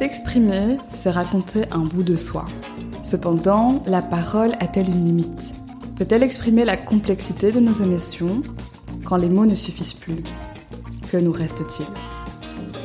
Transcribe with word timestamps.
Exprimer, 0.00 0.78
c'est 0.92 1.10
raconter 1.10 1.64
un 1.72 1.80
bout 1.80 2.02
de 2.02 2.16
soi. 2.16 2.46
Cependant, 3.02 3.82
la 3.84 4.00
parole 4.00 4.52
a-t-elle 4.58 4.88
une 4.88 5.04
limite? 5.04 5.52
Peut-elle 5.96 6.22
exprimer 6.22 6.64
la 6.64 6.78
complexité 6.78 7.52
de 7.52 7.60
nos 7.60 7.74
émotions 7.74 8.40
quand 9.04 9.16
les 9.16 9.28
mots 9.28 9.44
ne 9.44 9.54
suffisent 9.54 9.92
plus? 9.92 10.22
Que 11.12 11.18
nous 11.18 11.32
reste-t-il? 11.32 11.86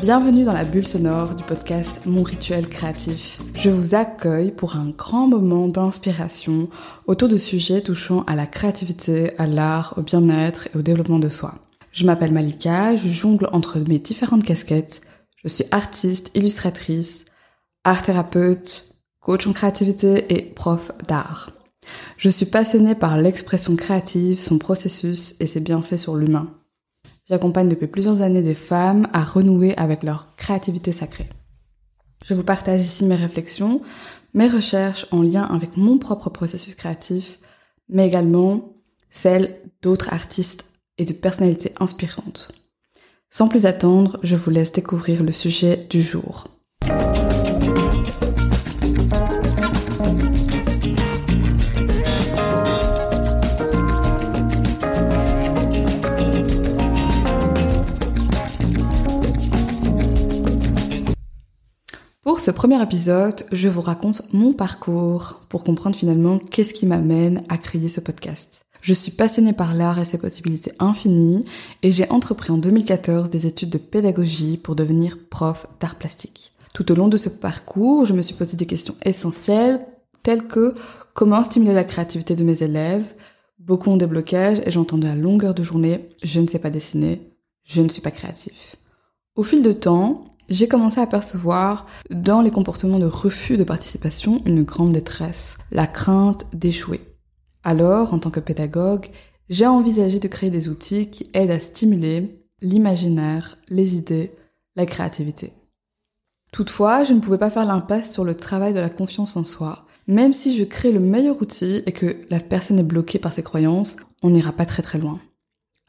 Bienvenue 0.02 0.44
dans 0.44 0.52
la 0.52 0.66
bulle 0.66 0.86
sonore 0.86 1.36
du 1.36 1.44
podcast 1.46 2.02
Mon 2.06 2.22
rituel 2.22 2.68
créatif. 2.68 3.40
Je 3.54 3.70
vous 3.70 3.96
accueille 3.96 4.52
pour 4.52 4.76
un 4.76 4.90
grand 4.90 5.30
moment 5.30 5.70
d'inspiration 5.70 6.68
autour 7.08 7.30
de 7.30 7.38
sujets 7.38 7.82
touchant 7.82 8.26
à 8.28 8.36
la 8.36 8.46
créativité, 8.46 9.32
à 9.38 9.48
l'art, 9.48 9.94
au 9.96 10.02
bien-être 10.02 10.68
et 10.68 10.78
au 10.78 10.82
développement 10.82 11.20
de 11.20 11.30
soi. 11.30 11.56
Je 11.94 12.06
m'appelle 12.06 12.34
Malika, 12.34 12.98
je 12.98 13.08
jongle 13.08 13.48
entre 13.54 13.80
mes 13.80 14.00
différentes 14.00 14.44
casquettes. 14.44 15.00
Je 15.46 15.50
suis 15.50 15.66
artiste, 15.70 16.32
illustratrice, 16.34 17.24
art 17.84 18.02
thérapeute, 18.02 18.96
coach 19.22 19.46
en 19.46 19.54
créativité 19.54 20.34
et 20.34 20.42
prof 20.42 20.92
d'art. 21.08 21.52
Je 22.18 22.30
suis 22.30 22.48
passionnée 22.48 22.96
par 22.96 23.20
l'expression 23.20 23.76
créative, 23.76 24.40
son 24.40 24.58
processus 24.58 25.36
et 25.40 25.46
ses 25.46 25.60
bienfaits 25.60 25.98
sur 25.98 26.16
l'humain. 26.16 26.52
J'accompagne 27.30 27.70
depuis 27.70 27.86
plusieurs 27.86 28.22
années 28.22 28.42
des 28.42 28.56
femmes 28.56 29.08
à 29.14 29.24
renouer 29.24 29.78
avec 29.78 30.02
leur 30.02 30.36
créativité 30.36 30.92
sacrée. 30.92 31.30
Je 32.24 32.34
vous 32.34 32.44
partage 32.44 32.82
ici 32.82 33.06
mes 33.06 33.16
réflexions, 33.16 33.84
mes 34.34 34.48
recherches 34.48 35.06
en 35.12 35.22
lien 35.22 35.44
avec 35.44 35.78
mon 35.78 36.00
propre 36.00 36.32
processus 36.32 36.74
créatif, 36.74 37.38
mais 37.88 38.08
également 38.08 38.74
celles 39.12 39.62
d'autres 39.84 40.12
artistes 40.12 40.66
et 40.98 41.06
de 41.06 41.14
personnalités 41.14 41.74
inspirantes. 41.80 42.52
Sans 43.38 43.50
plus 43.50 43.66
attendre, 43.66 44.18
je 44.24 44.38
vous 44.38 44.50
laisse 44.50 44.72
découvrir 44.72 45.22
le 45.22 45.34
sujet 45.34 45.86
du 45.90 46.02
jour. 46.02 46.48
Pour 62.22 62.40
ce 62.40 62.52
premier 62.52 62.82
épisode, 62.82 63.44
je 63.52 63.68
vous 63.68 63.82
raconte 63.82 64.22
mon 64.32 64.54
parcours 64.54 65.42
pour 65.50 65.66
comprendre 65.66 65.98
finalement 65.98 66.40
qu'est-ce 66.40 66.74
qui 66.74 66.86
m'amène 66.86 67.44
à 67.50 67.58
créer 67.58 67.90
ce 67.90 68.00
podcast. 68.00 68.65
Je 68.86 68.94
suis 68.94 69.10
passionnée 69.10 69.52
par 69.52 69.74
l'art 69.74 69.98
et 69.98 70.06
ses 70.06 70.20
possibilités 70.20 70.72
infinies 70.78 71.44
et 71.82 71.90
j'ai 71.90 72.08
entrepris 72.12 72.52
en 72.52 72.60
2014 72.60 73.32
des 73.32 73.48
études 73.48 73.72
de 73.72 73.80
pédagogie 73.80 74.58
pour 74.58 74.76
devenir 74.76 75.18
prof 75.28 75.66
d'art 75.80 75.96
plastique. 75.96 76.54
Tout 76.72 76.92
au 76.92 76.96
long 76.96 77.08
de 77.08 77.18
ce 77.18 77.30
parcours, 77.30 78.06
je 78.06 78.14
me 78.14 78.22
suis 78.22 78.36
posé 78.36 78.56
des 78.56 78.68
questions 78.68 78.94
essentielles 79.04 79.84
telles 80.22 80.46
que 80.46 80.76
comment 81.16 81.44
stimuler 81.44 81.74
la 81.74 81.84
créativité 81.84 82.36
de 82.36 82.44
mes 82.44 82.62
élèves. 82.62 83.16
Beaucoup 83.58 83.90
ont 83.90 83.98
des 83.98 84.06
blocages 84.06 84.62
et 84.68 84.70
j'entendais 84.70 85.10
à 85.10 85.16
longueur 85.16 85.56
de 85.56 85.64
journée 85.64 86.08
je 86.22 86.40
ne 86.40 86.48
sais 86.48 86.60
pas 86.60 86.70
dessiner, 86.70 87.34
je 87.64 87.82
ne 87.82 87.90
suis 87.90 88.04
pas 88.04 88.12
créatif. 88.12 88.76
Au 89.34 89.42
fil 89.42 89.64
de 89.64 89.72
temps, 89.72 90.26
j'ai 90.48 90.68
commencé 90.68 91.00
à 91.00 91.08
percevoir 91.08 91.88
dans 92.12 92.42
les 92.42 92.52
comportements 92.52 93.00
de 93.00 93.06
refus 93.06 93.58
de 93.58 93.64
participation 93.64 94.44
une 94.46 94.62
grande 94.62 94.94
détresse, 94.94 95.58
la 95.72 95.88
crainte 95.88 96.46
d'échouer. 96.54 97.15
Alors, 97.66 98.14
en 98.14 98.20
tant 98.20 98.32
que 98.32 98.40
pédagogue, 98.40 99.08
j'ai 99.50 99.68
envisagé 99.68 100.22
de 100.22 100.30
créer 100.30 100.50
des 100.50 100.70
outils 100.70 101.10
qui 101.10 101.30
aident 101.34 101.52
à 101.52 101.60
stimuler 101.60 102.42
l'imaginaire, 102.62 103.58
les 103.68 103.98
idées, 103.98 104.32
la 104.78 104.86
créativité. 104.86 105.52
Toutefois, 106.54 107.04
je 107.04 107.12
ne 107.12 107.20
pouvais 107.20 107.38
pas 107.38 107.50
faire 107.50 107.66
l'impasse 107.66 108.14
sur 108.14 108.24
le 108.24 108.36
travail 108.36 108.72
de 108.72 108.80
la 108.80 108.90
confiance 108.90 109.36
en 109.36 109.44
soi. 109.44 109.86
Même 110.08 110.32
si 110.32 110.58
je 110.58 110.64
crée 110.64 110.94
le 110.94 111.02
meilleur 111.02 111.42
outil 111.42 111.84
et 111.86 111.92
que 111.92 112.16
la 112.30 112.40
personne 112.40 112.80
est 112.80 112.84
bloquée 112.84 113.20
par 113.20 113.34
ses 113.34 113.44
croyances, 113.44 113.98
on 114.24 114.30
n'ira 114.30 114.54
pas 114.54 114.66
très 114.66 114.82
très 114.82 115.00
loin 115.00 115.20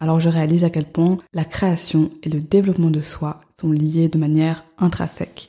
alors 0.00 0.20
je 0.20 0.28
réalise 0.28 0.64
à 0.64 0.70
quel 0.70 0.84
point 0.84 1.18
la 1.32 1.44
création 1.44 2.10
et 2.22 2.28
le 2.28 2.40
développement 2.40 2.90
de 2.90 3.00
soi 3.00 3.40
sont 3.58 3.72
liés 3.72 4.08
de 4.08 4.18
manière 4.18 4.64
intrinsèque. 4.78 5.48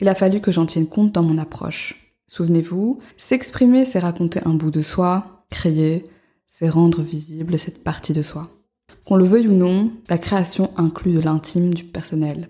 Il 0.00 0.08
a 0.08 0.14
fallu 0.14 0.40
que 0.40 0.52
j'en 0.52 0.66
tienne 0.66 0.88
compte 0.88 1.12
dans 1.12 1.22
mon 1.22 1.38
approche. 1.38 2.12
Souvenez-vous, 2.26 3.00
s'exprimer, 3.16 3.84
c'est 3.84 4.00
raconter 4.00 4.40
un 4.44 4.54
bout 4.54 4.70
de 4.70 4.82
soi, 4.82 5.33
créer, 5.54 6.04
c'est 6.46 6.68
rendre 6.68 7.00
visible 7.00 7.58
cette 7.58 7.82
partie 7.82 8.12
de 8.12 8.22
soi. 8.22 8.50
Qu'on 9.06 9.16
le 9.16 9.24
veuille 9.24 9.48
ou 9.48 9.54
non, 9.54 9.92
la 10.08 10.18
création 10.18 10.72
inclut 10.76 11.14
de 11.14 11.20
l'intime, 11.20 11.72
du 11.72 11.84
personnel. 11.84 12.48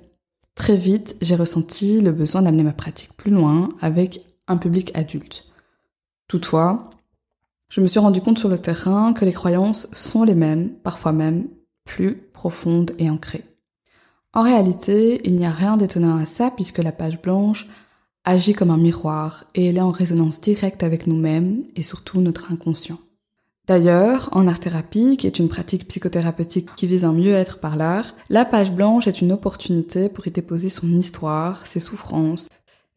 Très 0.54 0.76
vite, 0.76 1.16
j'ai 1.20 1.36
ressenti 1.36 2.00
le 2.00 2.12
besoin 2.12 2.42
d'amener 2.42 2.62
ma 2.62 2.72
pratique 2.72 3.16
plus 3.16 3.30
loin 3.30 3.70
avec 3.80 4.24
un 4.46 4.56
public 4.56 4.90
adulte. 4.94 5.46
Toutefois, 6.28 6.90
je 7.68 7.80
me 7.80 7.88
suis 7.88 8.00
rendu 8.00 8.20
compte 8.20 8.38
sur 8.38 8.48
le 8.48 8.58
terrain 8.58 9.12
que 9.12 9.24
les 9.24 9.32
croyances 9.32 9.88
sont 9.92 10.24
les 10.24 10.34
mêmes, 10.34 10.70
parfois 10.70 11.12
même 11.12 11.48
plus 11.84 12.16
profondes 12.32 12.92
et 12.98 13.10
ancrées. 13.10 13.44
En 14.32 14.42
réalité, 14.42 15.20
il 15.24 15.36
n'y 15.36 15.46
a 15.46 15.50
rien 15.50 15.76
d'étonnant 15.76 16.16
à 16.16 16.26
ça 16.26 16.50
puisque 16.50 16.78
la 16.78 16.92
page 16.92 17.20
blanche 17.20 17.68
agit 18.24 18.54
comme 18.54 18.70
un 18.70 18.76
miroir 18.76 19.44
et 19.54 19.66
elle 19.66 19.76
est 19.76 19.82
en 19.82 19.90
résonance 19.90 20.40
directe 20.40 20.82
avec 20.82 21.06
nous-mêmes 21.06 21.64
et 21.76 21.82
surtout 21.82 22.20
notre 22.20 22.52
inconscient. 22.52 22.98
D'ailleurs, 23.66 24.28
en 24.32 24.46
art-thérapie, 24.46 25.16
qui 25.16 25.26
est 25.26 25.38
une 25.38 25.48
pratique 25.48 25.88
psychothérapeutique 25.88 26.74
qui 26.76 26.86
vise 26.86 27.04
un 27.04 27.12
mieux-être 27.12 27.60
par 27.60 27.76
l'art, 27.76 28.14
la 28.28 28.44
page 28.44 28.72
blanche 28.72 29.06
est 29.06 29.22
une 29.22 29.32
opportunité 29.32 30.10
pour 30.10 30.26
y 30.26 30.30
déposer 30.30 30.68
son 30.68 30.88
histoire, 30.88 31.66
ses 31.66 31.80
souffrances. 31.80 32.48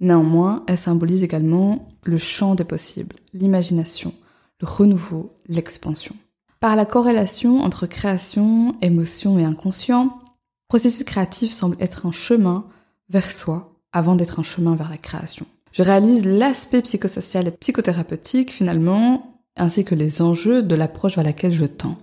Néanmoins, 0.02 0.64
elle 0.68 0.78
symbolise 0.78 1.24
également 1.24 1.88
le 2.04 2.18
champ 2.18 2.56
des 2.56 2.66
possibles, 2.66 3.16
l'imagination, 3.34 4.14
le 4.60 4.68
renouveau, 4.68 5.32
l'expansion. 5.48 6.16
Par 6.60 6.76
la 6.76 6.86
corrélation 6.86 7.62
entre 7.62 7.88
création, 7.88 8.76
émotion 8.82 9.40
et 9.40 9.46
inconscient, 9.46 10.04
le 10.04 10.68
processus 10.68 11.04
créatif 11.04 11.52
semble 11.52 11.78
être 11.80 12.06
un 12.06 12.12
chemin 12.12 12.66
vers 13.10 13.32
soi 13.32 13.77
avant 13.98 14.16
d'être 14.16 14.40
un 14.40 14.44
chemin 14.44 14.76
vers 14.76 14.90
la 14.90 14.98
création. 14.98 15.46
Je 15.72 15.84
réalise 15.84 16.26
l'aspect 16.26 16.82
psychosocial 16.82 17.48
et 17.48 17.52
psychothérapeutique 17.52 18.52
finalement, 18.52 19.42
ainsi 19.56 19.84
que 19.86 19.96
les 19.96 20.22
enjeux 20.22 20.64
de 20.64 20.76
l'approche 20.76 21.16
vers 21.16 21.24
laquelle 21.24 21.54
je 21.54 21.66
tends. 21.66 21.98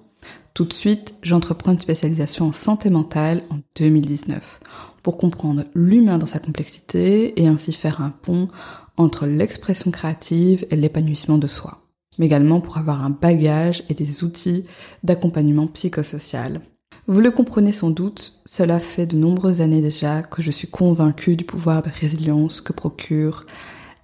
Tout 0.54 0.64
de 0.64 0.72
suite, 0.72 1.14
j'entreprends 1.22 1.72
une 1.72 1.78
spécialisation 1.78 2.46
en 2.46 2.52
santé 2.52 2.90
mentale 2.90 3.42
en 3.50 3.56
2019 3.76 4.60
pour 5.02 5.16
comprendre 5.16 5.64
l'humain 5.74 6.18
dans 6.18 6.26
sa 6.26 6.38
complexité 6.38 7.40
et 7.42 7.48
ainsi 7.48 7.72
faire 7.72 8.00
un 8.00 8.10
pont 8.10 8.48
entre 8.96 9.26
l'expression 9.26 9.90
créative 9.90 10.66
et 10.70 10.76
l'épanouissement 10.76 11.38
de 11.38 11.48
soi 11.48 11.84
mais 12.18 12.26
également 12.26 12.60
pour 12.60 12.78
avoir 12.78 13.04
un 13.04 13.10
bagage 13.10 13.84
et 13.88 13.94
des 13.94 14.24
outils 14.24 14.64
d'accompagnement 15.02 15.66
psychosocial. 15.68 16.60
Vous 17.06 17.20
le 17.20 17.30
comprenez 17.30 17.72
sans 17.72 17.90
doute, 17.90 18.40
cela 18.46 18.80
fait 18.80 19.04
de 19.04 19.16
nombreuses 19.16 19.60
années 19.60 19.82
déjà 19.82 20.22
que 20.22 20.40
je 20.40 20.50
suis 20.50 20.68
convaincue 20.68 21.36
du 21.36 21.44
pouvoir 21.44 21.82
de 21.82 21.90
résilience 21.90 22.62
que 22.62 22.72
procure 22.72 23.44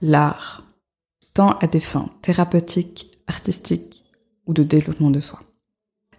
l'art, 0.03 0.65
tant 1.33 1.53
à 1.61 1.67
des 1.67 1.81
fins 1.81 2.11
thérapeutiques, 2.21 3.11
artistiques 3.27 4.05
ou 4.47 4.53
de 4.53 4.63
développement 4.63 5.11
de 5.11 5.21
soi. 5.21 5.41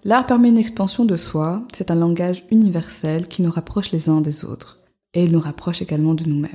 L'art 0.04 0.26
permet 0.26 0.50
une 0.50 0.58
expansion 0.58 1.06
de 1.06 1.18
soi, 1.18 1.62
c'est 1.72 1.92
un 1.92 1.96
langage 1.96 2.46
universel 2.50 3.28
qui 3.28 3.44
nous 3.44 3.52
rapproche 3.52 3.92
les 3.92 4.10
uns 4.10 4.22
des 4.22 4.44
autres, 4.44 4.80
et 5.14 5.24
il 5.24 5.32
nous 5.32 5.40
rapproche 5.40 5.84
également 5.84 6.16
de 6.16 6.24
nous-mêmes. 6.24 6.50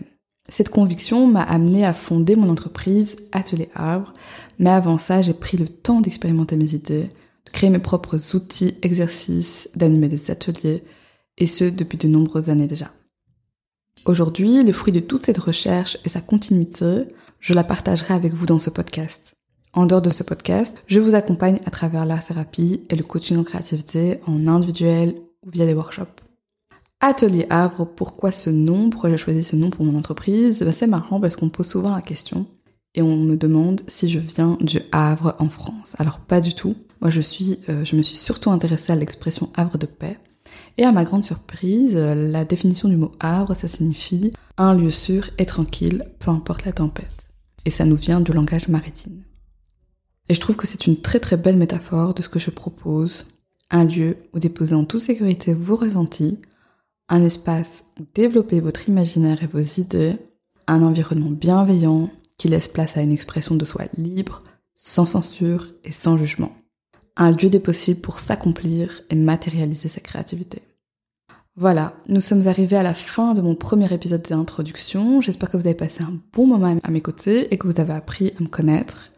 Cette 0.48 0.70
conviction 0.70 1.28
m'a 1.28 1.43
amené 1.43 1.84
à 1.84 1.93
fonder 1.93 2.34
mon 2.34 2.48
entreprise 2.48 3.14
Atelier 3.31 3.69
Havre, 3.76 4.12
mais 4.58 4.70
avant 4.70 4.99
ça, 4.99 5.23
j'ai 5.23 5.34
pris 5.34 5.56
le 5.56 5.69
temps 5.69 6.00
d'expérimenter 6.00 6.56
mes 6.56 6.75
idées, 6.75 7.11
de 7.46 7.50
créer 7.50 7.70
mes 7.70 7.78
propres 7.78 8.34
outils, 8.34 8.76
exercices, 8.82 9.70
d'animer 9.75 10.08
des 10.08 10.31
ateliers, 10.31 10.84
et 11.38 11.46
ce 11.46 11.64
depuis 11.64 11.98
de 11.98 12.08
nombreuses 12.08 12.50
années 12.50 12.66
déjà. 12.66 12.90
Aujourd'hui, 14.04 14.62
le 14.62 14.72
fruit 14.72 14.93
de 14.93 15.00
toute 15.00 15.25
cette 15.25 15.38
recherche 15.38 15.98
et 16.04 16.08
sa 16.08 16.20
continuité, 16.20 17.06
je 17.40 17.54
la 17.54 17.64
partagerai 17.64 18.14
avec 18.14 18.34
vous 18.34 18.46
dans 18.46 18.58
ce 18.58 18.70
podcast. 18.70 19.34
En 19.72 19.87
dehors 19.87 20.02
de 20.02 20.10
ce 20.10 20.22
podcast, 20.22 20.76
je 20.87 21.00
vous 21.00 21.14
accompagne 21.14 21.60
à 21.66 21.70
travers 21.70 22.06
l'art 22.06 22.25
thérapie 22.25 22.82
et 22.88 22.96
le 22.96 23.02
coaching 23.02 23.37
en 23.37 23.44
créativité 23.44 24.20
en 24.26 24.46
individuel 24.46 25.14
ou 25.44 25.50
via 25.50 25.66
des 25.66 25.75
workshops. 25.75 26.22
Atelier 27.00 27.46
Havre, 27.50 27.84
pourquoi 27.84 28.32
ce 28.32 28.49
nom? 28.49 28.88
Pourquoi 28.88 29.10
j'ai 29.10 29.19
choisi 29.19 29.42
ce 29.42 29.54
nom 29.54 29.69
pour 29.70 29.84
mon 29.84 29.99
entreprise? 29.99 30.60
Ben, 30.60 30.72
C'est 30.72 30.87
marrant 30.87 31.20
parce 31.20 31.37
qu'on 31.37 31.46
me 31.46 31.50
pose 31.50 31.69
souvent 31.69 31.94
la 31.94 32.00
question 32.00 32.46
et 32.94 33.02
on 33.02 33.16
me 33.16 33.37
demande 33.37 33.82
si 33.87 34.08
je 34.08 34.19
viens 34.19 34.56
du 34.60 34.81
Havre 34.92 35.37
en 35.38 35.50
France. 35.50 35.94
Alors 35.99 36.20
pas 36.20 36.40
du 36.40 36.54
tout. 36.54 36.75
Moi 37.00 37.10
je 37.10 37.20
suis, 37.20 37.60
euh, 37.69 37.84
je 37.84 37.96
me 37.96 38.02
suis 38.02 38.16
surtout 38.16 38.50
intéressée 38.50 38.93
à 38.93 38.96
l'expression 38.96 39.50
Havre 39.54 39.78
de 39.78 39.87
paix. 39.87 40.19
Et 40.78 40.84
à 40.84 40.93
ma 40.93 41.04
grande 41.04 41.25
surprise, 41.25 41.96
la 41.96 42.44
définition 42.44 42.88
du 42.88 42.96
mot 42.96 43.12
Havre, 43.20 43.54
ça 43.54 43.69
signifie 43.69 44.32
un 44.58 44.75
lieu 44.75 44.90
sûr 44.90 45.31
et 45.38 45.46
tranquille, 45.46 46.04
peu 46.19 46.31
importe 46.31 46.64
la 46.64 46.72
tempête. 46.72 47.28
Et 47.64 47.70
ça 47.70 47.84
nous 47.84 47.96
vient 47.96 48.20
du 48.20 48.32
langage 48.32 48.69
maritime. 48.69 49.22
Et 50.28 50.34
je 50.34 50.40
trouve 50.40 50.56
que 50.56 50.66
c'est 50.66 50.87
une 50.87 51.00
très 51.00 51.20
très 51.20 51.37
belle 51.37 51.56
métaphore 51.56 52.14
de 52.14 52.22
ce 52.22 52.28
que 52.28 52.38
je 52.38 52.50
propose. 52.50 53.26
Un 53.70 53.84
lieu 53.84 54.16
où 54.32 54.38
déposer 54.38 54.75
en 54.75 54.84
toute 54.84 55.00
sécurité 55.00 55.54
vos 55.54 55.76
ressentis, 55.76 56.40
un 57.08 57.25
espace 57.25 57.84
où 57.99 58.04
développer 58.14 58.60
votre 58.60 58.88
imaginaire 58.88 59.42
et 59.42 59.46
vos 59.46 59.60
idées, 59.81 60.16
un 60.66 60.82
environnement 60.82 61.31
bienveillant 61.31 62.10
qui 62.38 62.49
laisse 62.49 62.69
place 62.69 62.96
à 62.96 63.02
une 63.02 63.12
expression 63.12 63.54
de 63.54 63.64
soi 63.64 63.84
libre, 63.96 64.42
sans 64.75 65.06
censure 65.06 65.72
et 65.84 65.92
sans 65.92 66.16
jugement. 66.16 66.54
Un 67.16 67.30
lieu 67.30 67.48
des 67.48 67.60
possibles 67.60 68.00
pour 68.00 68.18
s'accomplir 68.18 69.02
et 69.10 69.14
matérialiser 69.14 69.88
sa 69.88 70.00
créativité. 70.00 70.62
Voilà, 71.58 71.94
nous 72.06 72.20
sommes 72.20 72.46
arrivés 72.48 72.76
à 72.76 72.82
la 72.82 72.92
fin 72.92 73.32
de 73.32 73.40
mon 73.40 73.54
premier 73.54 73.90
épisode 73.90 74.20
d'introduction. 74.20 75.22
J'espère 75.22 75.50
que 75.50 75.56
vous 75.56 75.66
avez 75.66 75.74
passé 75.74 76.04
un 76.04 76.20
bon 76.34 76.46
moment 76.46 76.78
à 76.82 76.90
mes 76.90 77.00
côtés 77.00 77.52
et 77.52 77.56
que 77.56 77.66
vous 77.66 77.80
avez 77.80 77.94
appris 77.94 78.34
à 78.38 78.42
me 78.42 78.48
connaître. 78.48 79.10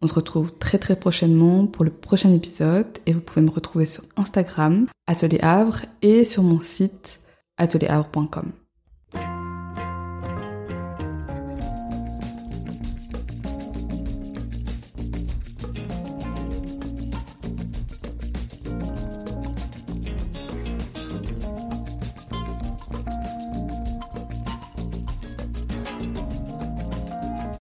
On 0.00 0.06
se 0.06 0.14
retrouve 0.14 0.56
très 0.56 0.78
très 0.78 0.94
prochainement 0.94 1.66
pour 1.66 1.84
le 1.84 1.90
prochain 1.90 2.32
épisode 2.32 2.86
et 3.06 3.12
vous 3.12 3.20
pouvez 3.20 3.42
me 3.42 3.50
retrouver 3.50 3.86
sur 3.86 4.04
Instagram, 4.16 4.86
Atelier 5.08 5.40
Havre, 5.42 5.84
et 6.00 6.24
sur 6.24 6.44
mon 6.44 6.60
site 6.60 7.20
atelierhavre.com. 7.58 8.52